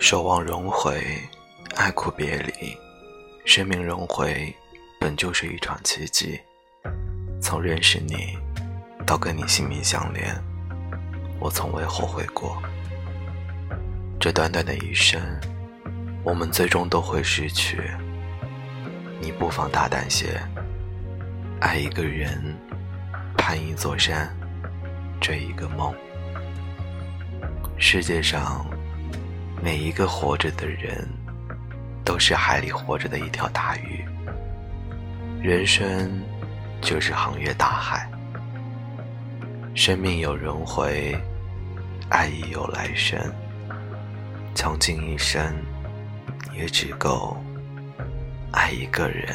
[0.00, 0.98] 守望轮回，
[1.76, 2.74] 爱苦别离，
[3.44, 4.52] 生命轮回
[4.98, 6.40] 本就是一场奇迹。
[7.38, 8.34] 从认识你
[9.06, 10.34] 到跟你心命相连，
[11.38, 12.60] 我从未后悔过。
[14.18, 15.20] 这短短的一生，
[16.24, 17.82] 我们最终都会失去。
[19.20, 20.40] 你不妨大胆些，
[21.60, 22.56] 爱一个人，
[23.36, 24.34] 攀一座山，
[25.20, 25.94] 追一个梦。
[27.76, 28.64] 世界上。
[29.62, 31.06] 每一个活着的人，
[32.02, 34.02] 都是海里活着的一条大鱼。
[35.42, 36.22] 人生
[36.80, 38.10] 就是航越大海，
[39.74, 41.14] 生命有轮回，
[42.08, 43.18] 爱亦有来生。
[44.54, 45.54] 穷尽一生，
[46.56, 47.36] 也只够
[48.52, 49.34] 爱一个人。